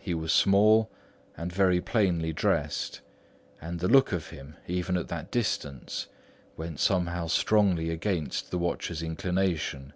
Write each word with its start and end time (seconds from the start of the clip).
He 0.00 0.14
was 0.14 0.32
small 0.32 0.90
and 1.36 1.52
very 1.52 1.78
plainly 1.82 2.32
dressed 2.32 3.02
and 3.60 3.80
the 3.80 3.86
look 3.86 4.10
of 4.10 4.30
him, 4.30 4.56
even 4.66 4.96
at 4.96 5.08
that 5.08 5.30
distance, 5.30 6.06
went 6.56 6.80
somehow 6.80 7.26
strongly 7.26 7.90
against 7.90 8.50
the 8.50 8.56
watcher's 8.56 9.02
inclination. 9.02 9.92